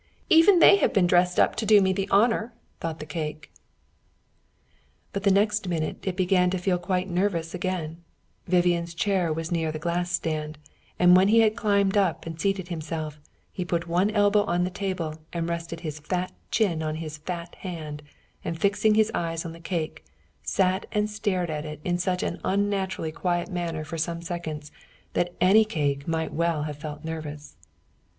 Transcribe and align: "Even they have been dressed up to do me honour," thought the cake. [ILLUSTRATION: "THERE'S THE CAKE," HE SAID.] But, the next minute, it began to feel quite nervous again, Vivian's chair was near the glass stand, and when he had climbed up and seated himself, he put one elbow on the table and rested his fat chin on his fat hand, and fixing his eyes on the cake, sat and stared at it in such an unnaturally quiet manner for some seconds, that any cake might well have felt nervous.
"Even 0.31 0.57
they 0.57 0.77
have 0.77 0.93
been 0.93 1.05
dressed 1.05 1.39
up 1.39 1.55
to 1.55 1.63
do 1.63 1.79
me 1.79 1.93
honour," 2.09 2.55
thought 2.79 2.97
the 2.97 3.05
cake. 3.05 3.51
[ILLUSTRATION: 5.13 5.13
"THERE'S 5.13 5.13
THE 5.13 5.13
CAKE," 5.13 5.13
HE 5.13 5.13
SAID.] 5.13 5.13
But, 5.13 5.23
the 5.23 5.39
next 5.39 5.69
minute, 6.03 6.07
it 6.07 6.15
began 6.17 6.49
to 6.49 6.57
feel 6.57 6.77
quite 6.79 7.07
nervous 7.07 7.53
again, 7.53 8.03
Vivian's 8.47 8.93
chair 8.95 9.31
was 9.31 9.51
near 9.51 9.71
the 9.71 9.77
glass 9.77 10.09
stand, 10.11 10.57
and 10.97 11.15
when 11.15 11.27
he 11.27 11.41
had 11.41 11.55
climbed 11.55 11.97
up 11.97 12.25
and 12.25 12.41
seated 12.41 12.69
himself, 12.69 13.19
he 13.51 13.63
put 13.63 13.87
one 13.87 14.09
elbow 14.09 14.43
on 14.45 14.63
the 14.63 14.71
table 14.71 15.21
and 15.33 15.47
rested 15.47 15.81
his 15.81 15.99
fat 15.99 16.31
chin 16.49 16.81
on 16.81 16.95
his 16.95 17.19
fat 17.19 17.53
hand, 17.59 18.01
and 18.43 18.57
fixing 18.59 18.95
his 18.95 19.11
eyes 19.13 19.45
on 19.45 19.51
the 19.53 19.59
cake, 19.59 20.03
sat 20.41 20.87
and 20.91 21.11
stared 21.11 21.51
at 21.51 21.63
it 21.63 21.79
in 21.83 21.99
such 21.99 22.23
an 22.23 22.39
unnaturally 22.43 23.11
quiet 23.11 23.51
manner 23.51 23.83
for 23.85 23.99
some 23.99 24.23
seconds, 24.23 24.71
that 25.13 25.35
any 25.39 25.63
cake 25.63 26.07
might 26.07 26.33
well 26.33 26.63
have 26.63 26.79
felt 26.79 27.05
nervous. 27.05 27.55